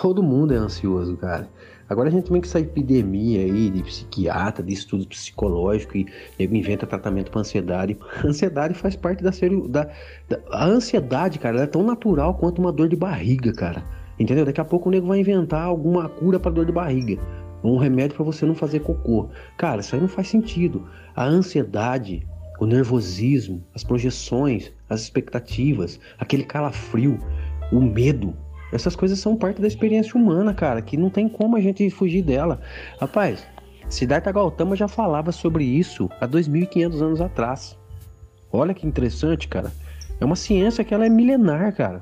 Todo 0.00 0.22
mundo 0.22 0.54
é 0.54 0.56
ansioso, 0.56 1.14
cara. 1.16 1.46
Agora 1.86 2.08
a 2.08 2.10
gente 2.12 2.30
tem 2.30 2.40
que 2.40 2.46
essa 2.46 2.58
epidemia 2.58 3.40
aí 3.40 3.68
de 3.68 3.82
psiquiatra, 3.82 4.64
de 4.64 4.72
estudo 4.72 5.06
psicológico 5.06 5.98
e 5.98 6.06
nego 6.38 6.54
inventa 6.54 6.86
tratamento 6.86 7.30
para 7.30 7.40
ansiedade. 7.40 7.98
A 8.24 8.26
ansiedade 8.26 8.72
faz 8.72 8.96
parte 8.96 9.22
da, 9.22 9.30
da, 9.68 9.90
da 10.26 10.40
a 10.52 10.64
ansiedade, 10.64 11.38
cara, 11.38 11.60
é 11.60 11.66
tão 11.66 11.82
natural 11.82 12.32
quanto 12.34 12.60
uma 12.60 12.72
dor 12.72 12.88
de 12.88 12.96
barriga, 12.96 13.52
cara. 13.52 13.84
Entendeu? 14.18 14.46
Daqui 14.46 14.60
a 14.60 14.64
pouco 14.64 14.88
o 14.88 14.92
nego 14.92 15.06
vai 15.06 15.20
inventar 15.20 15.64
alguma 15.64 16.08
cura 16.08 16.40
para 16.40 16.50
dor 16.50 16.64
de 16.64 16.72
barriga, 16.72 17.20
um 17.62 17.76
remédio 17.76 18.16
para 18.16 18.24
você 18.24 18.46
não 18.46 18.54
fazer 18.54 18.80
cocô. 18.80 19.28
Cara, 19.58 19.80
isso 19.80 19.94
aí 19.94 20.00
não 20.00 20.08
faz 20.08 20.28
sentido. 20.28 20.86
A 21.14 21.24
ansiedade, 21.24 22.26
o 22.58 22.64
nervosismo, 22.64 23.62
as 23.74 23.84
projeções, 23.84 24.72
as 24.88 25.02
expectativas, 25.02 26.00
aquele 26.18 26.44
calafrio, 26.44 27.18
o 27.70 27.80
medo, 27.80 28.34
essas 28.72 28.94
coisas 28.94 29.18
são 29.18 29.36
parte 29.36 29.60
da 29.60 29.66
experiência 29.66 30.18
humana, 30.18 30.54
cara, 30.54 30.80
que 30.80 30.96
não 30.96 31.10
tem 31.10 31.28
como 31.28 31.56
a 31.56 31.60
gente 31.60 31.88
fugir 31.90 32.22
dela. 32.22 32.60
Rapaz, 33.00 33.46
Siddhartha 33.88 34.30
Gautama 34.30 34.76
já 34.76 34.86
falava 34.86 35.32
sobre 35.32 35.64
isso 35.64 36.08
há 36.20 36.28
2.500 36.28 37.02
anos 37.02 37.20
atrás. 37.20 37.76
Olha 38.52 38.74
que 38.74 38.86
interessante, 38.86 39.48
cara. 39.48 39.72
É 40.20 40.24
uma 40.24 40.36
ciência 40.36 40.84
que 40.84 40.94
ela 40.94 41.06
é 41.06 41.08
milenar, 41.08 41.74
cara. 41.74 42.00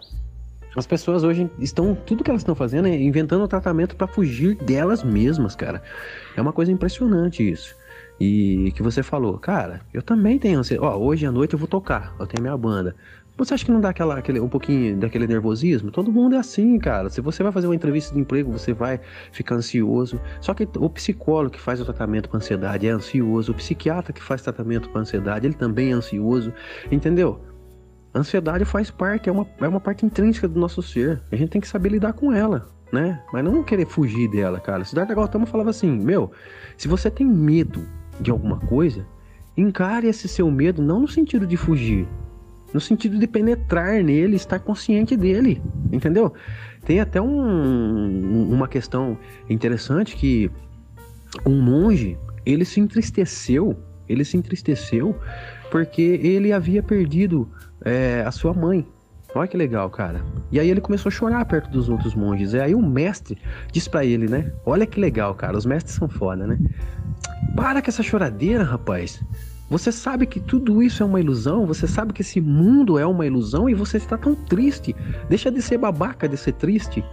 As 0.77 0.87
pessoas 0.87 1.25
hoje 1.25 1.51
estão, 1.59 1.95
tudo 1.95 2.23
que 2.23 2.31
elas 2.31 2.43
estão 2.43 2.55
fazendo 2.55 2.89
é 2.89 2.95
inventando 2.95 3.43
um 3.43 3.49
tratamento 3.49 3.97
para 3.97 4.07
fugir 4.07 4.55
delas 4.57 5.03
mesmas, 5.03 5.57
cara. 5.57 5.83
É 6.37 6.41
uma 6.41 6.53
coisa 6.53 6.71
impressionante 6.71 7.49
isso. 7.49 7.75
E 8.21 8.73
que 8.75 8.83
você 8.83 9.03
falou, 9.03 9.39
cara, 9.39 9.81
eu 9.95 10.03
também 10.03 10.39
tenho 10.39 10.59
ansiedade. 10.59 10.93
Ó, 10.93 10.99
hoje 10.99 11.25
à 11.25 11.33
noite 11.33 11.55
eu 11.55 11.59
vou 11.59 11.69
tocar, 11.69 12.15
eu 12.19 12.27
tenho 12.27 12.43
minha 12.43 12.57
banda. 12.57 12.95
Você 13.39 13.55
acha 13.55 13.65
que 13.65 13.71
não 13.71 13.81
dá 13.81 13.91
aquela, 13.91 14.19
aquele, 14.19 14.41
um 14.41 14.49
pouquinho 14.49 14.97
daquele 14.97 15.25
nervosismo? 15.25 15.93
Todo 15.93 16.11
mundo 16.11 16.35
é 16.35 16.39
assim, 16.39 16.77
cara. 16.77 17.09
Se 17.09 17.21
você 17.21 17.41
vai 17.41 17.53
fazer 17.53 17.69
uma 17.69 17.75
entrevista 17.75 18.13
de 18.13 18.19
emprego, 18.19 18.51
você 18.51 18.73
vai 18.73 18.99
ficar 19.31 19.55
ansioso. 19.55 20.21
Só 20.41 20.53
que 20.53 20.69
o 20.77 20.91
psicólogo 20.91 21.51
que 21.53 21.61
faz 21.61 21.81
o 21.81 21.85
tratamento 21.85 22.29
para 22.29 22.39
ansiedade 22.39 22.89
é 22.89 22.91
ansioso. 22.91 23.53
O 23.53 23.55
psiquiatra 23.55 24.13
que 24.13 24.21
faz 24.21 24.43
tratamento 24.43 24.91
para 24.91 25.03
ansiedade, 25.03 25.47
ele 25.47 25.55
também 25.55 25.93
é 25.93 25.93
ansioso. 25.93 26.53
Entendeu? 26.91 27.41
Ansiedade 28.13 28.65
faz 28.65 28.91
parte, 28.91 29.29
é 29.29 29.33
uma, 29.33 29.47
é 29.61 29.69
uma 29.69 29.79
parte 29.79 30.05
intrínseca 30.05 30.49
do 30.49 30.59
nosso 30.59 30.83
ser. 30.83 31.23
A 31.31 31.37
gente 31.37 31.51
tem 31.51 31.61
que 31.61 31.69
saber 31.69 31.91
lidar 31.91 32.15
com 32.15 32.33
ela, 32.33 32.67
né? 32.93 33.23
Mas 33.33 33.45
não 33.45 33.63
querer 33.63 33.87
fugir 33.87 34.29
dela, 34.29 34.59
cara. 34.59 34.85
Siddhartha 34.85 35.15
Gautama 35.15 35.47
falava 35.47 35.71
assim: 35.71 35.97
Meu, 35.97 36.33
se 36.77 36.89
você 36.89 37.09
tem 37.09 37.25
medo 37.25 37.87
de 38.21 38.33
alguma 38.33 38.59
coisa, 38.59 39.07
encare 39.57 40.09
esse 40.09 40.27
seu 40.27 40.51
medo 40.51 40.83
não 40.83 41.03
no 41.03 41.09
sentido 41.09 41.47
de 41.47 41.57
fugir, 41.57 42.09
no 42.73 42.81
sentido 42.81 43.19
de 43.19 43.27
penetrar 43.27 44.03
nele, 44.03 44.37
estar 44.37 44.59
consciente 44.59 45.17
dele, 45.17 45.63
entendeu? 45.93 46.33
Tem 46.85 47.01
até 47.01 47.21
um, 47.21 48.53
uma 48.53 48.69
questão 48.69 49.19
interessante 49.49 50.17
que 50.17 50.51
um 51.45 51.61
monge 51.61 52.19
ele 52.45 52.65
se 52.65 52.81
entristeceu, 52.81 53.77
ele 54.09 54.25
se 54.25 54.37
entristeceu 54.37 55.15
porque 55.71 56.03
ele 56.23 56.53
havia 56.53 56.83
perdido 56.83 57.49
é, 57.85 58.23
a 58.27 58.31
sua 58.31 58.55
mãe. 58.55 58.87
Olha 59.35 59.47
que 59.47 59.57
legal, 59.57 59.91
cara. 59.91 60.25
E 60.51 60.59
aí 60.59 60.71
ele 60.71 60.81
começou 60.81 61.11
a 61.11 61.13
chorar 61.13 61.45
perto 61.45 61.71
dos 61.71 61.91
outros 61.91 62.15
monges. 62.15 62.55
E 62.55 62.61
aí 62.61 62.75
o 62.75 62.81
mestre 62.81 63.37
diz 63.71 63.87
para 63.87 64.05
ele, 64.05 64.27
né? 64.27 64.51
Olha 64.65 64.87
que 64.87 64.99
legal, 64.99 65.35
cara. 65.35 65.57
Os 65.57 65.67
mestres 65.67 65.95
são 65.95 66.09
foda, 66.09 66.47
né? 66.47 66.59
Para 67.55 67.83
com 67.83 67.91
essa 67.91 68.03
choradeira, 68.03 68.65
rapaz. 68.65 69.23
Você 69.71 69.93
sabe 69.93 70.27
que 70.27 70.41
tudo 70.41 70.83
isso 70.83 71.03
é 71.03 71.07
uma 71.07 71.21
ilusão, 71.21 71.67
você 71.67 71.87
sabe 71.87 72.13
que 72.15 72.23
esse 72.23 72.41
mundo 72.41 72.99
é 72.99 73.05
uma 73.05 73.27
ilusão 73.27 73.69
e 73.69 73.75
você 73.75 73.99
está 73.99 74.17
tão 74.17 74.35
triste. 74.35 74.97
Deixa 75.29 75.51
de 75.51 75.61
ser 75.61 75.77
babaca, 75.77 76.27
de 76.27 76.39
ser 76.39 76.53
triste. 76.55 77.05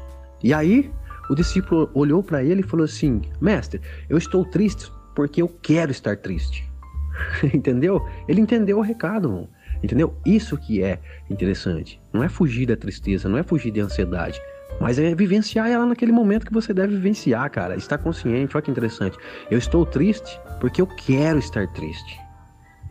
E 0.41 0.53
aí, 0.53 0.89
o 1.29 1.35
discípulo 1.35 1.89
olhou 1.93 2.23
para 2.23 2.43
ele 2.43 2.61
e 2.61 2.63
falou 2.63 2.85
assim: 2.85 3.21
Mestre, 3.41 3.81
eu 4.07 4.17
estou 4.17 4.45
triste 4.45 4.91
porque 5.13 5.41
eu 5.41 5.49
quero 5.49 5.91
estar 5.91 6.15
triste. 6.17 6.69
entendeu? 7.53 8.05
Ele 8.27 8.41
entendeu 8.41 8.77
o 8.77 8.81
recado, 8.81 9.29
mano. 9.29 9.49
entendeu? 9.83 10.15
Isso 10.25 10.57
que 10.57 10.81
é 10.81 10.99
interessante. 11.29 12.01
Não 12.13 12.23
é 12.23 12.29
fugir 12.29 12.67
da 12.67 12.77
tristeza, 12.77 13.27
não 13.27 13.37
é 13.37 13.43
fugir 13.43 13.71
da 13.71 13.81
ansiedade. 13.81 14.41
Mas 14.79 14.99
é 14.99 15.13
vivenciar 15.15 15.69
ela 15.69 15.85
naquele 15.85 16.11
momento 16.11 16.45
que 16.45 16.53
você 16.53 16.73
deve 16.73 16.95
vivenciar, 16.95 17.49
cara. 17.49 17.75
Estar 17.75 17.97
consciente, 17.97 18.55
olha 18.55 18.63
que 18.63 18.71
interessante. 18.71 19.17
Eu 19.49 19.57
estou 19.57 19.85
triste 19.85 20.39
porque 20.59 20.81
eu 20.81 20.87
quero 20.87 21.39
estar 21.39 21.67
triste. 21.73 22.24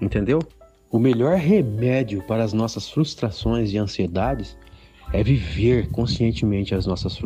Entendeu? 0.00 0.40
O 0.90 0.98
melhor 0.98 1.36
remédio 1.36 2.22
para 2.22 2.44
as 2.44 2.52
nossas 2.52 2.88
frustrações 2.88 3.72
e 3.72 3.78
ansiedades 3.78 4.56
é 5.12 5.22
viver 5.22 5.90
conscientemente 5.90 6.74
as 6.74 6.86
nossas 6.86 7.16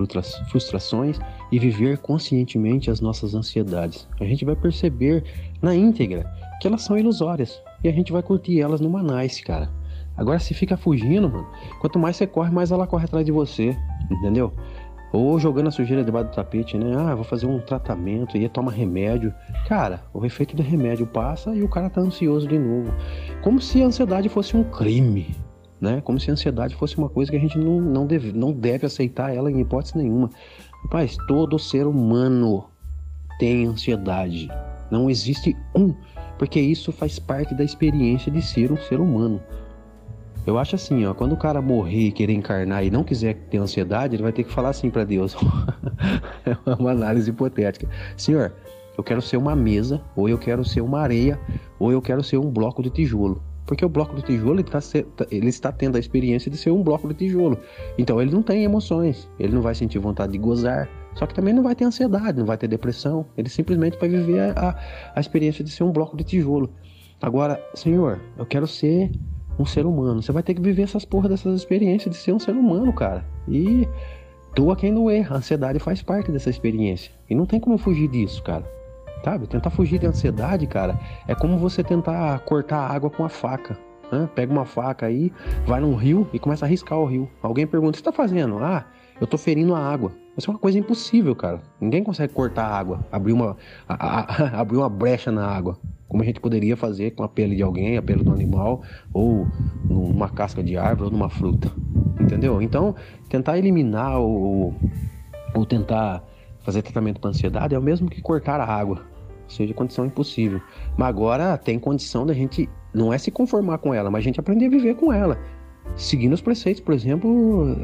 frustrações 0.51 1.19
e 1.51 1.59
viver 1.59 1.99
conscientemente 1.99 2.91
as 2.91 3.01
nossas 3.01 3.35
ansiedades. 3.35 4.09
A 4.21 4.25
gente 4.25 4.45
vai 4.45 4.57
perceber 4.57 5.25
na 5.63 5.75
íntegra 5.75 6.31
que 6.61 6.67
elas 6.67 6.83
são 6.83 6.99
ilusórias 6.99 7.61
e 7.83 7.89
a 7.89 7.93
gente 7.93 8.13
vai 8.13 8.23
curtir 8.23 8.61
elas 8.61 8.81
numa 8.81 9.03
nice, 9.03 9.43
cara. 9.43 9.71
Agora 10.17 10.39
se 10.39 10.53
fica 10.53 10.77
fugindo, 10.77 11.29
mano, 11.29 11.47
quanto 11.81 11.99
mais 11.99 12.17
você 12.17 12.27
corre, 12.27 12.51
mais 12.51 12.73
ela 12.73 12.87
corre 12.87 13.05
atrás 13.05 13.25
de 13.25 13.31
você, 13.31 13.77
entendeu? 14.11 14.53
Ou 15.13 15.39
jogando 15.39 15.69
a 15.69 15.71
sujeira 15.71 16.05
debaixo 16.05 16.31
do 16.31 16.35
tapete, 16.35 16.77
né? 16.77 16.95
Ah, 16.97 17.15
vou 17.15 17.25
fazer 17.25 17.47
um 17.47 17.59
tratamento 17.61 18.37
e 18.37 18.49
toma 18.49 18.71
remédio. 18.71 19.33
Cara, 19.67 20.03
o 20.13 20.25
efeito 20.25 20.55
do 20.55 20.63
remédio 20.63 21.07
passa 21.07 21.55
e 21.55 21.63
o 21.63 21.69
cara 21.69 21.89
tá 21.89 22.01
ansioso 22.01 22.47
de 22.47 22.59
novo. 22.59 22.93
Como 23.43 23.61
se 23.61 23.83
a 23.83 23.87
ansiedade 23.87 24.29
fosse 24.29 24.57
um 24.57 24.65
crime, 24.65 25.35
né? 25.81 26.03
Como 26.03 26.21
se 26.21 26.31
a 26.31 26.35
ansiedade 26.35 26.75
fosse 26.75 26.99
uma 26.99 27.09
coisa 27.09 27.31
que 27.31 27.37
a 27.37 27.41
gente 27.41 27.59
não, 27.59 27.81
não, 27.81 28.07
deve, 28.07 28.33
não 28.33 28.53
deve 28.53 28.87
aceitar 28.87 29.35
ela 29.35 29.51
em 29.51 29.61
hipótese 29.61 29.97
nenhuma. 29.97 30.31
Rapaz, 30.85 31.17
todo 31.27 31.59
ser 31.59 31.87
humano 31.87 32.67
tem 33.39 33.67
ansiedade. 33.67 34.49
Não 34.91 35.09
existe 35.09 35.57
um, 35.75 35.95
porque 36.39 36.61
isso 36.61 36.93
faz 36.93 37.19
parte 37.19 37.55
da 37.55 37.65
experiência 37.65 38.31
de 38.31 38.43
ser 38.43 38.71
um 38.73 38.77
ser 38.77 39.01
humano. 39.01 39.41
Eu 40.49 40.57
acho 40.57 40.77
assim, 40.77 41.05
ó, 41.05 41.13
quando 41.13 41.35
o 41.35 41.37
cara 41.37 41.61
morrer 41.61 42.07
e 42.07 42.11
querer 42.11 42.33
encarnar 42.33 42.83
e 42.83 42.91
não 42.91 43.05
quiser 43.05 43.35
ter 43.51 43.59
ansiedade, 43.59 44.17
ele 44.17 44.23
vai 44.23 44.33
ter 44.33 44.45
que 44.45 44.51
falar 44.51 44.71
assim 44.71 44.89
para 44.89 45.05
Deus. 45.05 45.37
é 46.47 46.73
uma 46.73 46.93
análise 46.93 47.29
hipotética. 47.29 47.87
Senhor, 48.17 48.55
eu 48.97 49.05
quero 49.05 49.21
ser 49.21 49.37
uma 49.37 49.55
mesa, 49.55 50.01
ou 50.17 50.27
eu 50.27 50.39
quero 50.39 50.65
ser 50.65 50.81
uma 50.81 51.01
areia, 51.01 51.39
ou 51.79 51.93
eu 51.93 52.01
quero 52.01 52.25
ser 52.25 52.39
um 52.39 52.51
bloco 52.51 52.83
de 52.83 52.89
tijolo. 52.89 53.43
Porque 53.67 53.85
o 53.85 53.91
bloco 53.91 54.17
de 54.17 54.23
tijolo 54.23 54.55
ele, 54.55 54.63
tá, 54.63 54.79
ele 55.31 55.49
está 55.51 55.71
tendo 55.71 55.97
a 55.97 56.01
experiência 56.01 56.51
de 56.51 56.57
ser 56.57 56.71
um 56.71 56.83
bloco 56.83 57.07
de 57.09 57.13
tijolo. 57.13 57.59
Então 57.99 58.19
ele 58.19 58.33
não 58.33 58.43
tem 58.43 58.65
emoções, 58.65 59.29
ele 59.39 59.55
não 59.55 59.61
vai 59.61 59.75
sentir 59.75 59.99
vontade 59.99 60.33
de 60.33 60.39
gozar, 60.39 60.89
só 61.15 61.27
que 61.27 61.35
também 61.35 61.53
não 61.53 61.63
vai 61.63 61.75
ter 61.75 61.85
ansiedade, 61.85 62.39
não 62.39 62.47
vai 62.47 62.57
ter 62.57 62.69
depressão. 62.69 63.27
Ele 63.37 63.51
simplesmente 63.51 63.99
vai 63.99 64.09
viver 64.09 64.57
a, 64.57 64.75
a 65.15 65.21
experiência 65.21 65.63
de 65.63 65.71
ser 65.71 65.85
um 65.85 65.93
bloco 65.93 66.17
de 66.17 66.25
tijolo. 66.25 66.73
Agora, 67.21 67.63
Senhor, 67.75 68.19
eu 68.39 68.47
quero 68.47 68.67
ser 68.67 69.11
um 69.59 69.65
ser 69.65 69.87
humano. 69.87 70.23
Você 70.23 70.33
vai 70.33 70.43
ter 70.43 70.55
que 70.55 70.61
viver 70.61 70.83
essas 70.83 71.05
porra 71.05 71.29
dessas 71.29 71.57
experiências 71.57 72.15
de 72.15 72.21
ser 72.21 72.33
um 72.33 72.39
ser 72.39 72.53
humano, 72.53 72.93
cara. 72.93 73.25
E 73.49 73.89
doa 74.55 74.77
quem 74.77 74.93
erra. 75.11 75.37
A 75.37 75.39
ansiedade 75.39 75.79
faz 75.79 76.03
parte 76.03 76.31
dessa 76.31 76.51
experiência. 76.51 77.13
E 77.29 77.35
não 77.35 77.47
tem 77.47 77.59
como 77.59 77.79
fugir 77.79 78.09
disso, 78.09 78.43
cara. 78.43 78.65
Sabe? 79.25 79.47
Tentar 79.47 79.71
fugir 79.71 79.99
da 79.99 80.09
ansiedade, 80.09 80.67
cara, 80.67 80.99
é 81.27 81.35
como 81.35 81.59
você 81.59 81.83
tentar 81.83 82.39
cortar 82.41 82.79
a 82.79 82.89
água 82.89 83.11
com 83.11 83.25
a 83.25 83.29
faca. 83.29 83.77
Né? 84.13 84.29
Pega 84.35 84.53
uma 84.53 84.65
faca 84.65 85.07
aí, 85.07 85.33
vai 85.67 85.81
num 85.81 85.95
rio 85.95 86.27
e 86.33 86.39
começa 86.39 86.65
a 86.65 86.69
riscar 86.69 86.99
o 86.99 87.05
rio. 87.05 87.29
Alguém 87.43 87.67
pergunta: 87.67 87.91
o 87.91 87.93
que 87.93 87.99
você 87.99 88.05
tá 88.05 88.13
fazendo? 88.13 88.59
Ah, 88.59 88.87
eu 89.21 89.27
tô 89.27 89.37
ferindo 89.37 89.75
a 89.75 89.81
água. 89.81 90.13
Isso 90.39 90.51
é 90.51 90.55
uma 90.55 90.61
coisa 90.61 90.79
impossível, 90.79 91.35
cara. 91.35 91.61
Ninguém 91.81 92.03
consegue 92.05 92.33
cortar 92.33 92.65
a 92.65 92.79
água, 92.79 93.05
abrir 93.13 93.33
uma, 93.33 93.57
a, 93.89 94.21
a, 94.21 94.61
abrir 94.63 94.79
uma 94.79 94.89
brecha 94.89 95.31
na 95.31 95.47
água 95.47 95.77
como 96.09 96.23
a 96.23 96.27
gente 96.27 96.41
poderia 96.41 96.77
fazer 96.77 97.11
com 97.11 97.23
a 97.23 97.29
pele 97.29 97.55
de 97.55 97.63
alguém, 97.63 97.99
a 97.99 98.03
pele 98.03 98.25
do 98.25 98.33
animal, 98.33 98.83
ou 99.13 99.47
numa 99.85 100.29
casca 100.29 100.63
de 100.63 100.77
árvore, 100.77 101.05
ou 101.05 101.11
numa 101.11 101.29
fruta. 101.29 101.71
Entendeu? 102.19 102.63
Então, 102.63 102.95
tentar 103.29 103.59
eliminar 103.59 104.19
ou, 104.19 104.75
ou 105.55 105.67
tentar 105.67 106.25
fazer 106.61 106.83
tratamento 106.83 107.21
para 107.21 107.31
ansiedade 107.31 107.75
é 107.75 107.79
o 107.79 107.83
mesmo 107.83 108.09
que 108.09 108.23
cortar 108.23 108.59
a 108.59 108.65
água. 108.65 109.03
Ou 109.45 109.51
seja, 109.51 109.75
condição 109.75 110.07
impossível. 110.07 110.61
Mas 110.97 111.09
agora 111.09 111.57
tem 111.59 111.79
condição 111.79 112.25
da 112.25 112.33
gente 112.33 112.69
não 112.93 113.13
é 113.13 113.19
se 113.19 113.31
conformar 113.31 113.79
com 113.79 113.93
ela, 113.93 114.11
mas 114.11 114.21
a 114.21 114.25
gente 114.25 114.41
aprender 114.41 114.67
a 114.67 114.71
viver 114.71 114.95
com 114.95 115.13
ela. 115.13 115.39
Seguindo 115.97 116.33
os 116.33 116.41
preceitos, 116.41 116.81
por 116.81 116.95
exemplo, 116.95 117.77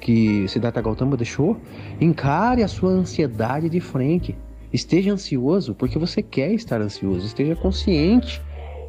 que 0.00 0.46
Siddhartha 0.48 0.80
Gautama 0.80 1.16
deixou, 1.16 1.56
encare 2.00 2.62
a 2.62 2.68
sua 2.68 2.90
ansiedade 2.90 3.68
de 3.68 3.80
frente. 3.80 4.36
Esteja 4.72 5.12
ansioso 5.12 5.74
porque 5.74 5.98
você 5.98 6.22
quer 6.22 6.52
estar 6.52 6.80
ansioso. 6.80 7.26
Esteja 7.26 7.56
consciente 7.56 8.40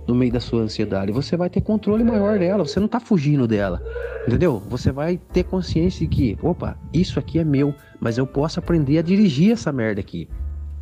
no 0.07 0.15
meio 0.15 0.31
da 0.31 0.39
sua 0.39 0.61
ansiedade. 0.61 1.11
Você 1.11 1.35
vai 1.35 1.49
ter 1.49 1.61
controle 1.61 2.03
maior 2.03 2.39
dela. 2.39 2.65
Você 2.65 2.79
não 2.79 2.85
está 2.85 2.99
fugindo 2.99 3.47
dela. 3.47 3.83
Entendeu? 4.27 4.61
Você 4.69 4.91
vai 4.91 5.19
ter 5.33 5.43
consciência 5.43 6.07
de 6.07 6.15
que, 6.15 6.37
opa, 6.41 6.77
isso 6.93 7.19
aqui 7.19 7.39
é 7.39 7.43
meu, 7.43 7.73
mas 7.99 8.17
eu 8.17 8.27
posso 8.27 8.59
aprender 8.59 8.97
a 8.97 9.01
dirigir 9.01 9.51
essa 9.51 9.71
merda 9.71 10.01
aqui. 10.01 10.27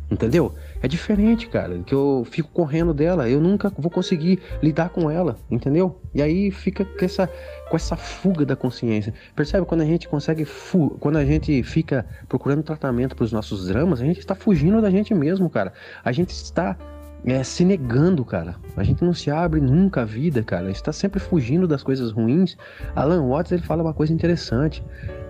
Entendeu? 0.08 0.54
É 0.80 0.86
diferente, 0.86 1.48
cara, 1.48 1.80
que 1.80 1.92
eu 1.92 2.24
fico 2.30 2.48
correndo 2.50 2.94
dela, 2.94 3.28
eu 3.28 3.40
nunca 3.40 3.72
vou 3.76 3.90
conseguir 3.90 4.38
lidar 4.62 4.90
com 4.90 5.10
ela, 5.10 5.36
entendeu? 5.50 6.00
E 6.14 6.22
aí 6.22 6.52
fica 6.52 6.84
com 6.84 7.04
essa, 7.04 7.28
com 7.68 7.76
essa 7.76 7.96
fuga 7.96 8.46
da 8.46 8.54
consciência. 8.54 9.12
Percebe 9.34 9.66
quando 9.66 9.80
a 9.80 9.84
gente 9.84 10.08
consegue, 10.08 10.44
fu 10.44 10.90
quando 11.00 11.16
a 11.16 11.24
gente 11.24 11.60
fica 11.64 12.06
procurando 12.28 12.62
tratamento 12.62 13.16
para 13.16 13.24
os 13.24 13.32
nossos 13.32 13.66
dramas, 13.66 14.00
a 14.00 14.04
gente 14.04 14.20
está 14.20 14.36
fugindo 14.36 14.80
da 14.80 14.90
gente 14.90 15.12
mesmo, 15.12 15.50
cara. 15.50 15.72
A 16.04 16.12
gente 16.12 16.30
está 16.30 16.78
é, 17.24 17.42
se 17.42 17.64
negando, 17.64 18.24
cara. 18.24 18.54
A 18.76 18.84
gente 18.84 19.02
não 19.04 19.12
se 19.12 19.28
abre 19.28 19.60
nunca 19.60 20.02
a 20.02 20.04
vida, 20.04 20.40
cara. 20.44 20.64
A 20.64 20.68
gente 20.68 20.76
está 20.76 20.92
sempre 20.92 21.18
fugindo 21.18 21.66
das 21.66 21.82
coisas 21.82 22.12
ruins. 22.12 22.56
Alan 22.94 23.26
Watts 23.26 23.50
ele 23.50 23.62
fala 23.62 23.82
uma 23.82 23.92
coisa 23.92 24.12
interessante. 24.12 24.84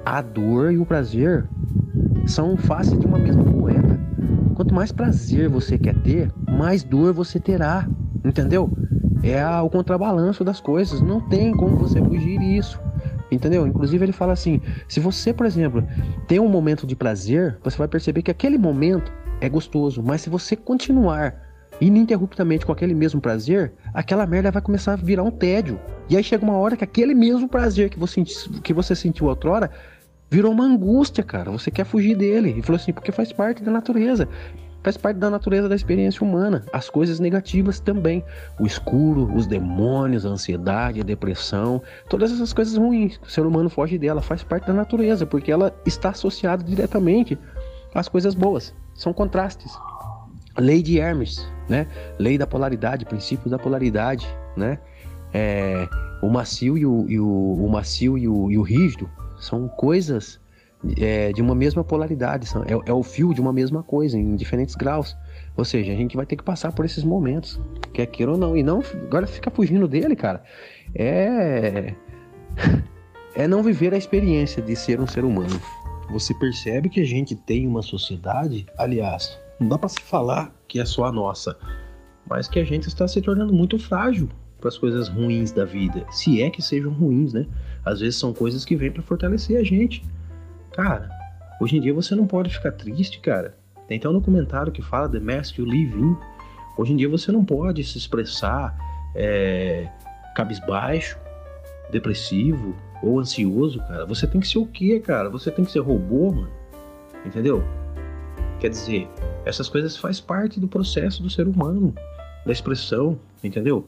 A 0.05 0.21
dor 0.21 0.71
e 0.71 0.79
o 0.79 0.85
prazer 0.85 1.49
são 2.27 2.59
faces 2.59 2.99
de 2.99 3.07
uma 3.07 3.19
mesma 3.19 3.43
moeda. 3.43 4.06
Quanto 4.57 4.75
mais 4.75 4.91
prazer 4.91 5.51
você 5.51 5.77
quer 5.77 5.95
ter, 6.01 6.33
mais 6.49 6.83
dor 6.83 7.13
você 7.13 7.39
terá, 7.39 7.87
entendeu? 8.25 8.71
É 9.23 9.47
o 9.61 9.69
contrabalanço 9.69 10.43
das 10.43 10.61
coisas, 10.61 11.03
não 11.03 11.21
tem 11.21 11.53
como 11.53 11.77
você 11.77 12.03
fugir 12.03 12.39
disso. 12.39 12.81
Entendeu? 13.31 13.67
Inclusive 13.67 14.03
ele 14.03 14.13
fala 14.13 14.33
assim: 14.33 14.63
se 14.89 14.99
você, 14.99 15.35
por 15.35 15.45
exemplo, 15.45 15.87
tem 16.27 16.41
um 16.41 16.49
momento 16.49 16.87
de 16.87 16.97
prazer, 16.97 17.59
você 17.63 17.77
vai 17.77 17.87
perceber 17.87 18.23
que 18.23 18.31
aquele 18.31 18.57
momento 18.57 19.13
é 19.43 19.49
gostoso, 19.49 20.03
mas 20.03 20.23
se 20.23 20.31
você 20.31 20.57
continuar 20.57 21.35
ininterruptamente 21.79 22.65
com 22.65 22.73
aquele 22.73 22.95
mesmo 22.95 23.21
prazer, 23.21 23.75
aquela 23.93 24.25
merda 24.25 24.51
vai 24.51 24.63
começar 24.63 24.95
a 24.95 24.97
virar 24.97 25.23
um 25.23 25.31
tédio. 25.31 25.79
E 26.09 26.17
aí 26.17 26.25
chega 26.25 26.43
uma 26.43 26.57
hora 26.57 26.79
que 26.79 26.85
aquele 26.85 27.15
mesmo 27.15 27.47
prazer 27.47 27.91
que 27.91 27.99
você, 27.99 28.23
que 28.63 28.73
você 28.73 28.95
sentiu 28.95 29.27
outrora 29.27 29.71
virou 30.31 30.53
uma 30.53 30.65
angústia, 30.65 31.23
cara. 31.23 31.51
Você 31.51 31.71
quer 31.71 31.85
fugir 31.85 32.17
dele. 32.17 32.55
E 32.57 32.63
falou 32.63 32.77
assim, 32.77 32.93
porque 32.93 33.13
faz 33.13 33.33
parte 33.33 33.63
da 33.63 33.71
natureza. 33.71 34.29
Faz 34.83 34.97
parte 34.97 35.17
da 35.17 35.29
natureza 35.29 35.69
da 35.69 35.75
experiência 35.75 36.25
humana. 36.25 36.65
As 36.73 36.89
coisas 36.89 37.19
negativas 37.19 37.81
também. 37.81 38.25
O 38.59 38.67
escuro, 38.67 39.33
os 39.35 39.47
demônios, 39.47 40.25
a 40.25 40.29
ansiedade, 40.29 41.01
a 41.01 41.05
depressão, 41.05 41.83
todas 42.09 42.33
essas 42.33 42.53
coisas 42.53 42.77
ruins. 42.77 43.19
O 43.25 43.31
ser 43.31 43.45
humano 43.45 43.69
foge 43.69 43.99
dela. 43.99 44.23
Faz 44.23 44.43
parte 44.43 44.67
da 44.67 44.73
natureza, 44.73 45.27
porque 45.27 45.51
ela 45.51 45.75
está 45.85 46.11
associada 46.11 46.63
diretamente 46.63 47.39
às 47.95 48.09
coisas 48.09 48.35
boas. 48.35 48.75
São 48.95 49.13
contrastes. 49.13 49.73
Lei 50.59 50.83
de 50.83 50.99
Hermes, 50.99 51.47
né? 51.69 51.87
Lei 52.19 52.39
da 52.39 52.47
polaridade, 52.47 53.05
princípio 53.05 53.51
da 53.51 53.59
polaridade, 53.59 54.27
né? 54.57 54.79
É, 55.35 55.87
o 56.23 56.31
macio 56.31 56.79
e 56.79 56.87
o, 56.87 57.05
e 57.09 57.21
o, 57.21 57.27
o 57.27 57.69
macio 57.69 58.17
e 58.17 58.27
o, 58.27 58.51
e 58.51 58.57
o 58.57 58.63
rígido 58.63 59.11
são 59.39 59.69
coisas 59.69 60.41
é, 60.99 61.33
de 61.33 61.43
uma 61.43 61.55
mesma 61.55 61.83
polaridade, 61.83 62.47
são, 62.47 62.63
é, 62.63 62.73
é, 62.87 62.93
o 62.93 63.03
fio 63.03 63.33
de 63.33 63.41
uma 63.41 63.53
mesma 63.53 63.83
coisa, 63.83 64.19
em 64.19 64.37
diferentes 64.37 64.75
graus. 64.75 65.17
Ou 65.57 65.65
seja, 65.65 65.93
a 65.93 65.97
gente 65.97 66.17
vai 66.17 66.27
ter 66.27 66.37
que 66.37 66.45
passar 66.45 66.73
por 66.73 66.85
esses 66.85 67.03
momentos, 67.03 67.61
quer 67.93 68.07
queira 68.07 68.33
ou 68.33 68.39
não. 68.39 68.57
E 68.57 68.63
não 68.63 68.83
agora 69.05 69.27
ficar 69.27 69.51
fugindo 69.51 69.89
dele, 69.89 70.17
cara, 70.17 70.43
é. 70.95 71.95
É 73.39 73.47
não 73.47 73.63
viver 73.63 73.93
a 73.93 73.99
experiência 73.99 74.63
de 74.63 74.75
ser 74.75 74.99
um 74.99 75.07
ser 75.07 75.23
humano. 75.23 75.61
Você 76.11 76.33
percebe 76.33 76.89
que 76.89 77.03
a 77.03 77.05
gente 77.05 77.37
tem 77.37 77.67
uma 77.67 77.83
sociedade, 77.83 78.65
aliás, 78.79 79.39
não 79.61 79.69
dá 79.69 79.77
para 79.77 79.91
se 79.91 80.01
falar 80.01 80.55
que 80.67 80.81
é 80.81 80.87
só 80.87 81.05
a 81.05 81.13
nossa, 81.13 81.55
mas 82.27 82.49
que 82.49 82.59
a 82.59 82.65
gente 82.65 82.89
está 82.89 83.07
se 83.07 83.21
tornando 83.21 83.53
muito 83.53 83.79
frágil 83.79 84.31
para 84.67 84.71
as 84.71 84.79
coisas 84.79 85.07
ruins 85.09 85.53
da 85.53 85.65
vida, 85.65 86.05
se 86.11 86.43
é 86.43 86.51
que 86.51 86.61
sejam 86.61 86.93
ruins, 86.93 87.33
né? 87.33 87.47
Às 87.85 88.01
vezes 88.01 88.19
são 88.19 88.33
coisas 88.33 88.65
que 88.65 88.75
vêm 88.75 88.91
para 88.91 89.01
fortalecer 89.01 89.57
a 89.61 89.63
gente. 89.63 90.05
Cara, 90.73 91.09
hoje 91.61 91.77
em 91.77 91.81
dia 91.81 91.95
você 91.95 92.17
não 92.17 92.27
pode 92.27 92.53
ficar 92.53 92.73
triste, 92.73 93.21
cara. 93.21 93.57
Tem 93.87 93.97
até 93.97 94.09
um 94.09 94.13
documentário 94.13 94.73
que 94.73 94.83
fala 94.83 95.09
The 95.09 95.21
Mask 95.21 95.59
You 95.59 95.67
Live 95.67 95.97
In. 95.97 96.17
Hoje 96.77 96.93
em 96.93 96.97
dia 96.97 97.09
você 97.09 97.31
não 97.31 97.45
pode 97.45 97.85
se 97.85 97.97
expressar 97.97 98.77
é, 99.15 99.89
cabisbaixo, 100.35 101.17
depressivo 101.93 102.75
ou 103.01 103.21
ansioso, 103.21 103.79
cara. 103.79 104.05
Você 104.05 104.27
tem 104.27 104.41
que 104.41 104.49
ser 104.49 104.59
o 104.59 104.67
quê, 104.67 104.99
cara? 104.99 105.31
Você 105.31 105.49
tem 105.49 105.65
que 105.65 105.71
ser 105.71 105.79
robô, 105.79 106.33
mano. 106.33 106.51
Entendeu? 107.25 107.63
Quer 108.59 108.71
dizer, 108.71 109.09
essas 109.45 109.69
coisas 109.69 109.97
faz 109.97 110.19
parte 110.19 110.59
do 110.59 110.67
processo 110.67 111.23
do 111.23 111.31
ser 111.31 111.47
humano, 111.47 111.95
da 112.45 112.51
expressão, 112.51 113.17
entendeu? 113.45 113.87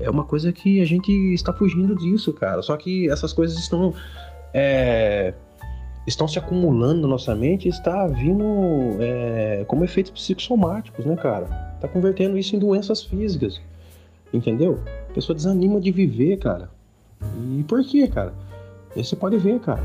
É 0.00 0.10
uma 0.10 0.24
coisa 0.24 0.52
que 0.52 0.80
a 0.80 0.84
gente 0.84 1.10
está 1.32 1.52
fugindo 1.52 1.94
disso, 1.94 2.32
cara. 2.32 2.62
Só 2.62 2.76
que 2.76 3.08
essas 3.10 3.32
coisas 3.32 3.58
estão. 3.58 3.94
É, 4.52 5.34
estão 6.06 6.28
se 6.28 6.38
acumulando 6.38 7.02
na 7.02 7.08
nossa 7.08 7.34
mente 7.34 7.66
e 7.66 7.70
está 7.70 8.06
vindo 8.06 8.44
é, 9.00 9.64
como 9.66 9.84
efeitos 9.84 10.12
psicossomáticos, 10.12 11.04
né, 11.06 11.16
cara? 11.16 11.46
Tá 11.80 11.88
convertendo 11.88 12.36
isso 12.36 12.54
em 12.54 12.58
doenças 12.58 13.02
físicas. 13.02 13.60
Entendeu? 14.32 14.80
A 15.10 15.14
pessoa 15.14 15.34
desanima 15.34 15.80
de 15.80 15.90
viver, 15.90 16.38
cara. 16.38 16.68
E 17.58 17.62
por 17.64 17.82
quê, 17.84 18.06
cara? 18.08 18.34
Você 18.94 19.16
pode 19.16 19.38
ver, 19.38 19.60
cara. 19.60 19.82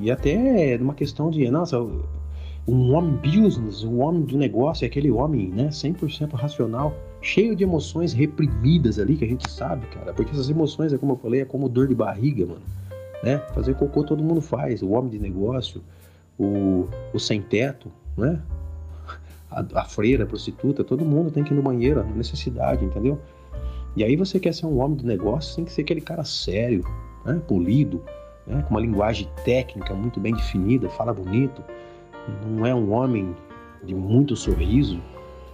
E 0.00 0.10
até 0.10 0.78
uma 0.80 0.94
questão 0.94 1.30
de, 1.30 1.50
nossa, 1.50 1.78
um 2.66 2.94
homem 2.94 3.16
business, 3.16 3.82
um 3.82 4.00
homem 4.00 4.22
do 4.22 4.36
negócio, 4.36 4.84
é 4.84 4.88
aquele 4.88 5.10
homem, 5.10 5.48
né, 5.48 5.68
100% 5.68 6.32
racional 6.34 6.94
cheio 7.20 7.54
de 7.56 7.64
emoções 7.64 8.12
reprimidas 8.12 8.98
ali, 8.98 9.16
que 9.16 9.24
a 9.24 9.28
gente 9.28 9.50
sabe, 9.50 9.86
cara. 9.88 10.12
Porque 10.12 10.32
essas 10.32 10.48
emoções, 10.48 10.92
é 10.92 10.98
como 10.98 11.12
eu 11.12 11.16
falei, 11.16 11.40
é 11.40 11.44
como 11.44 11.68
dor 11.68 11.88
de 11.88 11.94
barriga, 11.94 12.46
mano. 12.46 12.62
Né? 13.22 13.38
Fazer 13.52 13.74
cocô 13.74 14.04
todo 14.04 14.22
mundo 14.22 14.40
faz. 14.40 14.82
O 14.82 14.90
homem 14.90 15.10
de 15.10 15.18
negócio, 15.18 15.82
o, 16.38 16.88
o 17.12 17.18
sem 17.18 17.42
teto, 17.42 17.90
né? 18.16 18.40
A, 19.50 19.64
a 19.80 19.84
freira, 19.84 20.24
a 20.24 20.26
prostituta, 20.26 20.84
todo 20.84 21.04
mundo 21.04 21.30
tem 21.30 21.42
que 21.42 21.52
ir 21.52 21.56
no 21.56 21.62
banheiro, 21.62 22.04
necessidade, 22.14 22.84
entendeu? 22.84 23.18
E 23.96 24.04
aí 24.04 24.14
você 24.14 24.38
quer 24.38 24.54
ser 24.54 24.66
um 24.66 24.78
homem 24.78 24.98
de 24.98 25.06
negócio, 25.06 25.56
tem 25.56 25.64
que 25.64 25.72
ser 25.72 25.82
aquele 25.82 26.00
cara 26.00 26.22
sério, 26.22 26.84
né? 27.24 27.40
polido, 27.48 28.02
né? 28.46 28.62
com 28.62 28.74
uma 28.74 28.80
linguagem 28.80 29.28
técnica 29.44 29.94
muito 29.94 30.20
bem 30.20 30.34
definida, 30.34 30.88
fala 30.90 31.12
bonito. 31.12 31.62
Não 32.46 32.66
é 32.66 32.74
um 32.74 32.92
homem 32.92 33.34
de 33.82 33.94
muito 33.94 34.36
sorriso, 34.36 35.00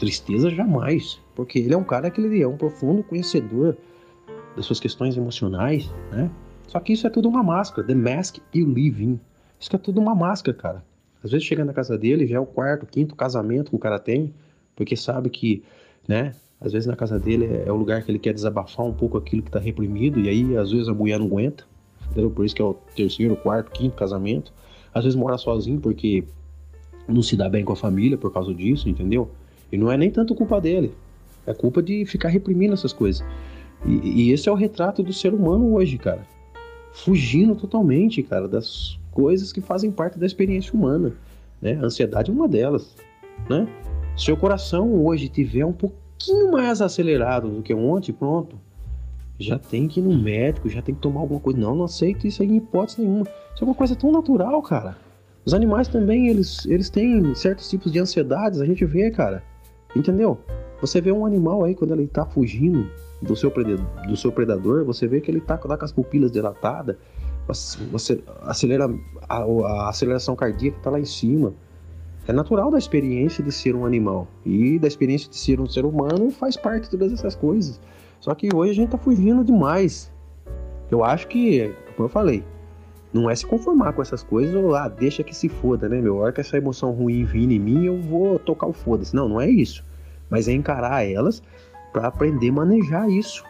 tristeza 0.05 0.51
jamais, 0.51 1.19
porque 1.35 1.59
ele 1.59 1.73
é 1.73 1.77
um 1.77 1.85
cara 1.85 2.11
que 2.11 2.21
ele 2.21 2.43
é 2.43 2.47
um 2.47 2.59
profundo 2.59 3.03
conhecedor 3.03 3.75
das 4.55 4.67
suas 4.67 4.79
questões 4.79 5.17
emocionais, 5.17 5.91
né? 6.13 6.31
Só 6.69 6.79
que 6.79 6.93
isso 6.93 7.07
é 7.07 7.11
tudo 7.11 7.29
uma 7.29 7.43
máscara, 7.43 7.87
the 7.87 7.95
mask 7.95 8.37
you 8.55 8.67
live 8.67 9.03
in. 9.03 9.21
Isso 9.59 9.75
é 9.75 9.79
tudo 9.79 10.01
uma 10.01 10.15
máscara, 10.15 10.57
cara. 10.57 10.85
Às 11.23 11.31
vezes 11.31 11.47
chega 11.47 11.65
na 11.65 11.73
casa 11.73 11.97
dele, 11.97 12.27
já 12.27 12.37
é 12.37 12.41
o 12.41 12.45
quarto, 12.45 12.85
quinto 12.85 13.17
casamento 13.17 13.71
que 13.71 13.77
o 13.77 13.79
cara 13.79 13.99
tem, 13.99 14.35
porque 14.77 14.95
sabe 14.95 15.31
que, 15.31 15.63
né? 16.07 16.35
Às 16.61 16.73
vezes 16.73 16.87
na 16.87 16.97
casa 16.97 17.19
dele 17.19 17.63
é 17.65 17.73
o 17.73 17.77
lugar 17.77 18.03
que 18.03 18.11
ele 18.11 18.19
quer 18.19 18.35
desabafar 18.35 18.85
um 18.85 18.93
pouco 18.93 19.17
aquilo 19.17 19.43
que 19.43 19.51
tá 19.51 19.59
reprimido, 19.59 20.21
e 20.21 20.29
aí 20.29 20.57
às 20.57 20.71
vezes 20.71 20.89
a 20.89 20.95
mulher 20.95 21.19
não 21.19 21.27
aguenta, 21.27 21.65
entendeu? 22.11 22.31
Por 22.31 22.45
isso 22.45 22.55
que 22.55 22.61
é 22.61 22.65
o 22.65 22.75
terceiro, 22.95 23.37
quarto, 23.37 23.71
quinto 23.71 23.97
casamento. 23.97 24.53
Às 24.93 25.05
vezes 25.05 25.19
mora 25.19 25.39
sozinho 25.39 25.81
porque 25.81 26.25
não 27.09 27.23
se 27.23 27.37
dá 27.37 27.49
bem 27.49 27.65
com 27.65 27.73
a 27.73 27.77
família 27.77 28.19
por 28.19 28.31
causa 28.33 28.53
disso, 28.53 28.89
entendeu? 28.89 29.31
E 29.75 29.79
não 29.79 29.91
é 29.91 29.97
nem 29.97 30.09
tanto 30.09 30.35
culpa 30.37 30.61
dele, 30.61 30.95
é 31.45 31.53
culpa 31.53 31.83
de 31.83 32.07
ficar 32.07 32.29
reprimindo 32.29 32.75
essas 32.75 32.93
coisas. 32.93 33.25
E, 33.85 34.29
e 34.29 34.33
esse 34.33 34.49
é 34.49 34.53
o 34.53 34.55
retrato 34.55 35.03
do 35.03 35.13
ser 35.13 35.35
humano 35.35 35.75
hoje, 35.75 35.99
cara. 35.99 36.23
Fugindo 36.93 37.57
totalmente, 37.57 38.23
cara, 38.23 38.47
das 38.47 38.99
coisas 39.11 39.53
que 39.53 39.61
fazem 39.61 39.91
parte 39.91 40.17
da 40.17 40.27
experiência 40.27 40.73
humana. 40.73 41.13
Né? 41.61 41.75
A 41.75 41.87
ansiedade 41.87 42.31
é 42.31 42.35
uma 42.35 42.47
delas. 42.47 42.95
Né? 43.51 43.67
Se 44.17 44.31
o 44.31 44.37
coração 44.37 45.05
hoje 45.05 45.29
tiver 45.29 45.65
um 45.67 45.73
pouquinho 45.73 46.53
mais 46.53 46.81
acelerado 46.81 47.49
do 47.49 47.61
que 47.61 47.75
ontem, 47.75 48.13
pronto. 48.13 48.57
Já 49.41 49.59
tem 49.59 49.89
que 49.89 49.99
ir 49.99 50.05
no 50.05 50.17
médico, 50.17 50.69
já 50.69 50.81
tem 50.81 50.95
que 50.95 51.01
tomar 51.01 51.21
alguma 51.21 51.41
coisa. 51.41 51.59
Não, 51.59 51.75
não 51.75 51.85
aceito 51.85 52.29
isso 52.29 52.43
aí 52.43 52.49
em 52.49 52.59
hipótese 52.59 53.01
nenhuma. 53.01 53.27
Isso 53.53 53.65
é 53.65 53.67
uma 53.67 53.75
coisa 53.75 53.97
tão 53.97 54.13
natural, 54.13 54.63
cara. 54.63 54.97
Os 55.45 55.53
animais 55.53 55.89
também, 55.89 56.29
eles, 56.29 56.65
eles 56.67 56.89
têm 56.89 57.35
certos 57.35 57.69
tipos 57.69 57.91
de 57.91 57.99
ansiedades, 57.99 58.61
a 58.61 58.65
gente 58.65 58.85
vê, 58.85 59.11
cara. 59.11 59.43
Entendeu? 59.95 60.39
Você 60.81 61.01
vê 61.01 61.13
um 61.13 61.25
animal 61.25 61.65
aí 61.65 61.75
quando 61.75 61.93
ele 61.93 62.05
está 62.05 62.27
fugindo 62.27 62.87
do 63.23 63.35
seu, 63.35 63.51
predador, 63.51 63.87
do 64.07 64.17
seu 64.17 64.31
predador, 64.31 64.85
você 64.85 65.07
vê 65.07 65.21
que 65.21 65.31
ele 65.31 65.39
está 65.39 65.57
com 65.57 65.73
as 65.73 65.93
pupilas 65.93 66.31
dilatadas, 66.31 66.97
você 67.91 68.23
acelera 68.43 68.89
a, 69.29 69.39
a 69.39 69.89
aceleração 69.89 70.35
cardíaca 70.35 70.79
está 70.79 70.91
lá 70.91 71.01
em 71.01 71.05
cima. 71.05 71.55
É 72.27 72.33
natural 72.33 72.71
da 72.71 72.79
experiência 72.79 73.45
de 73.45 73.53
ser 73.53 73.77
um 73.77 73.85
animal 73.85 74.27
e 74.47 74.79
da 74.79 74.89
experiência 74.89 75.29
de 75.29 75.37
ser 75.37 75.61
um 75.61 75.67
ser 75.67 75.85
humano 75.85 76.31
faz 76.31 76.57
parte 76.57 76.85
de 76.85 76.91
todas 76.91 77.13
essas 77.13 77.35
coisas. 77.35 77.79
Só 78.19 78.35
que 78.35 78.49
hoje 78.55 78.71
a 78.71 78.75
gente 78.75 78.87
está 78.87 78.97
fugindo 78.97 79.45
demais. 79.45 80.11
Eu 80.91 81.05
acho 81.05 81.29
que, 81.29 81.75
como 81.97 82.07
eu 82.07 82.11
falei, 82.11 82.43
não 83.15 83.31
é 83.31 83.37
se 83.37 83.47
conformar 83.47 83.93
com 83.93 84.03
essas 84.03 84.25
coisas 84.25 84.53
ou 84.53 84.67
lá, 84.67 84.87
ah, 84.87 84.89
deixa 84.89 85.23
que 85.23 85.35
se 85.35 85.49
foda, 85.49 85.89
né, 85.89 86.01
meu? 86.01 86.19
A 86.19 86.23
hora 86.25 86.33
que 86.33 86.41
essa 86.41 86.59
emoção 86.59 86.91
ruim 86.91 87.25
vir 87.25 87.49
em 87.49 87.61
mim, 87.61 87.85
eu 87.87 87.97
vou 87.97 88.41
tocar 88.41 88.67
o 88.67 88.73
foda-se. 88.73 89.15
Não, 89.15 89.29
não 89.29 89.41
é 89.41 89.49
isso. 89.49 89.85
Mas 90.29 90.49
é 90.49 90.53
encarar 90.53 91.09
elas 91.09 91.41
para 91.93 92.09
aprender 92.09 92.49
a 92.49 92.53
manejar 92.53 93.09
isso, 93.09 93.45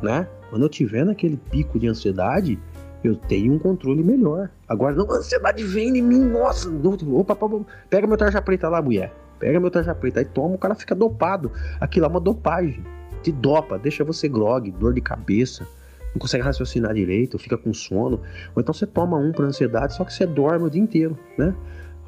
né? 0.00 0.28
Quando 0.48 0.62
eu 0.62 0.68
tiver 0.68 1.04
naquele 1.04 1.36
pico 1.36 1.76
de 1.76 1.88
ansiedade, 1.88 2.56
eu 3.02 3.16
tenho 3.16 3.52
um 3.52 3.58
controle 3.58 4.04
melhor. 4.04 4.48
Agora, 4.68 4.94
não, 4.94 5.10
a 5.10 5.16
ansiedade 5.16 5.64
vem 5.64 5.98
em 5.98 6.02
mim, 6.02 6.20
nossa, 6.26 6.70
não, 6.70 6.96
opa, 7.18 7.32
opa, 7.32 7.66
pega 7.88 8.06
meu 8.06 8.16
tarja 8.16 8.40
preta 8.40 8.68
lá, 8.68 8.80
mulher. 8.80 9.12
Pega 9.40 9.58
meu 9.58 9.72
tarja 9.72 9.92
preta, 9.92 10.20
aí 10.20 10.24
toma, 10.24 10.54
o 10.54 10.58
cara 10.58 10.76
fica 10.76 10.94
dopado. 10.94 11.50
Aquilo 11.80 12.06
é 12.06 12.08
uma 12.08 12.20
dopagem. 12.20 12.84
Te 13.24 13.32
dopa, 13.32 13.76
deixa 13.76 14.04
você 14.04 14.28
grog, 14.28 14.70
dor 14.70 14.94
de 14.94 15.00
cabeça, 15.00 15.66
não 16.14 16.18
consegue 16.18 16.42
raciocinar 16.42 16.94
direito, 16.94 17.38
fica 17.38 17.56
com 17.56 17.72
sono. 17.72 18.20
Ou 18.54 18.60
então 18.60 18.72
você 18.72 18.86
toma 18.86 19.16
um 19.16 19.32
para 19.32 19.46
ansiedade, 19.46 19.94
só 19.94 20.04
que 20.04 20.12
você 20.12 20.26
dorme 20.26 20.66
o 20.66 20.70
dia 20.70 20.82
inteiro, 20.82 21.16
né? 21.38 21.54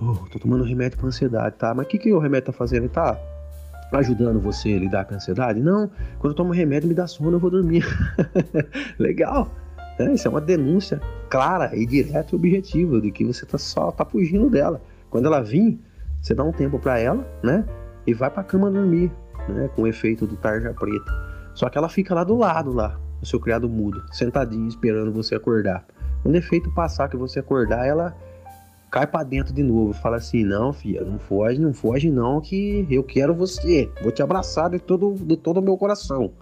Oh, 0.01 0.15
tô 0.31 0.39
tomando 0.39 0.65
remédio 0.65 0.99
para 0.99 1.07
ansiedade, 1.07 1.57
tá? 1.57 1.73
Mas 1.75 1.87
o 1.87 1.89
que, 1.89 1.99
que 1.99 2.13
o 2.13 2.19
remédio 2.19 2.47
tá 2.47 2.53
fazendo? 2.53 2.85
Ele 2.85 2.89
tá 2.89 3.19
ajudando 3.93 4.41
você 4.41 4.73
a 4.73 4.79
lidar 4.79 5.05
com 5.05 5.15
a 5.15 5.17
ansiedade? 5.17 5.61
Não. 5.61 5.89
Quando 6.19 6.33
eu 6.33 6.37
tomo 6.37 6.53
remédio, 6.53 6.89
me 6.89 6.95
dá 6.95 7.07
sono, 7.07 7.37
eu 7.37 7.39
vou 7.39 7.51
dormir. 7.51 7.85
Legal. 8.99 9.49
É, 9.99 10.13
isso 10.13 10.27
é 10.27 10.31
uma 10.31 10.41
denúncia 10.41 11.01
clara 11.29 11.71
e 11.77 11.87
direta 11.87 12.31
e 12.33 12.35
objetiva 12.35 13.01
de 13.01 13.11
que 13.13 13.25
você 13.25 13.47
tá 13.47 13.59
só 13.59 13.93
tá 13.93 14.05
fugindo 14.05 14.51
dela. 14.51 14.81
Quando 15.11 15.27
ela 15.27 15.41
vir, 15.43 15.79
você 16.21 16.35
dá 16.35 16.43
um 16.43 16.53
tempo 16.53 16.79
para 16.79 16.99
ela, 16.99 17.27
né? 17.43 17.65
E 18.07 18.15
vai 18.15 18.31
para 18.31 18.43
cama 18.43 18.71
dormir, 18.71 19.13
né? 19.49 19.69
Com 19.77 19.83
o 19.83 19.87
efeito 19.87 20.27
do 20.27 20.37
tarja 20.37 20.73
preta. 20.73 21.13
Só 21.55 21.69
que 21.69 21.77
ela 21.77 21.89
fica 21.89 22.15
lá 22.15 22.25
do 22.25 22.37
lado 22.37 22.73
lá, 22.73 22.99
o 23.23 23.27
seu 23.27 23.39
criado 23.39 23.69
mudo, 23.69 24.03
sentadinho 24.11 24.67
esperando 24.69 25.13
você 25.13 25.35
acordar. 25.35 25.87
Quando 26.23 26.35
o 26.35 26.39
efeito 26.39 26.71
passar 26.75 27.09
que 27.09 27.17
você 27.17 27.39
acordar, 27.39 27.87
ela 27.87 28.15
cai 28.91 29.07
para 29.07 29.25
dentro 29.25 29.55
de 29.55 29.63
novo, 29.63 29.93
fala 29.93 30.17
assim: 30.17 30.45
"Não, 30.45 30.73
filha, 30.73 31.03
não 31.03 31.19
foge, 31.19 31.61
não 31.61 31.73
foge 31.73 32.11
não, 32.11 32.41
que 32.41 32.87
eu 32.91 33.03
quero 33.03 33.35
você. 33.35 33.91
Vou 34.03 34.13
te 34.13 34.23
abraçar 34.23 34.71
de 34.71 34.79
todo 34.79 35.15
de 35.15 35.37
todo 35.37 35.59
o 35.59 35.63
meu 35.63 35.77
coração." 35.77 36.33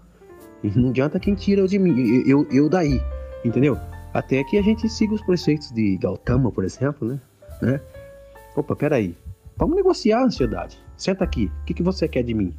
E 0.63 0.71
não 0.79 0.91
adianta 0.91 1.19
quem 1.19 1.35
tira 1.35 1.67
de 1.67 1.79
mim, 1.79 2.23
eu, 2.27 2.47
eu 2.51 2.69
daí, 2.69 3.01
entendeu? 3.45 3.79
Até 4.13 4.43
que 4.45 4.59
a 4.59 4.63
gente 4.63 4.89
siga 4.89 5.15
os 5.15 5.23
preceitos 5.23 5.71
de 5.71 5.97
Gautama, 5.97 6.51
por 6.51 6.65
exemplo, 6.65 7.09
né? 7.09 7.21
né? 7.63 7.81
Opa, 8.57 8.75
peraí. 8.75 9.17
Vamos 9.57 9.77
negociar 9.77 10.21
a 10.21 10.25
ansiedade. 10.25 10.79
Senta 10.97 11.25
aqui. 11.25 11.51
O 11.63 11.65
que, 11.65 11.75
que 11.75 11.83
você 11.83 12.09
quer 12.09 12.23
de 12.23 12.35
mim? 12.35 12.55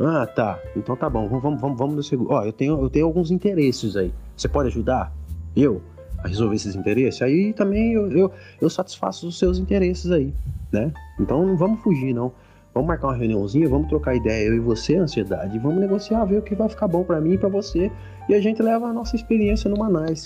Ah, 0.00 0.26
tá. 0.26 0.58
Então 0.76 0.96
tá 0.96 1.08
bom. 1.08 1.28
Vamos, 1.28 1.60
vamos, 1.60 1.78
vamos 1.78 1.96
no 1.96 2.02
segundo. 2.02 2.32
Ó, 2.32 2.44
eu 2.44 2.52
tenho, 2.52 2.80
eu 2.80 2.90
tenho 2.90 3.06
alguns 3.06 3.30
interesses 3.30 3.96
aí. 3.96 4.12
Você 4.36 4.48
pode 4.48 4.68
ajudar? 4.68 5.12
Eu? 5.54 5.82
A 6.18 6.28
resolver 6.28 6.56
esses 6.56 6.74
interesses? 6.74 7.20
Aí 7.22 7.52
também 7.52 7.92
eu, 7.92 8.10
eu, 8.10 8.32
eu 8.60 8.70
satisfaço 8.70 9.26
os 9.26 9.38
seus 9.38 9.58
interesses 9.58 10.10
aí, 10.10 10.32
né? 10.70 10.92
Então 11.18 11.44
não 11.46 11.56
vamos 11.56 11.80
fugir, 11.80 12.14
não. 12.14 12.32
Vamos 12.74 12.88
marcar 12.88 13.08
uma 13.08 13.16
reuniãozinha, 13.16 13.68
vamos 13.68 13.88
trocar 13.88 14.14
ideia, 14.14 14.46
eu 14.46 14.54
e 14.54 14.60
você, 14.60 14.96
ansiedade, 14.96 15.58
vamos 15.58 15.78
negociar, 15.78 16.24
ver 16.24 16.38
o 16.38 16.42
que 16.42 16.54
vai 16.54 16.68
ficar 16.70 16.88
bom 16.88 17.04
para 17.04 17.20
mim 17.20 17.32
e 17.32 17.38
para 17.38 17.50
você, 17.50 17.92
e 18.28 18.34
a 18.34 18.40
gente 18.40 18.62
leva 18.62 18.86
a 18.86 18.92
nossa 18.94 19.14
experiência 19.14 19.68
numa 19.68 19.90
nice. 19.90 20.24